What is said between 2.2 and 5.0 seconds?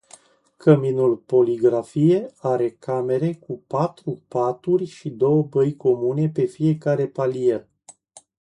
are camere cu patru paturi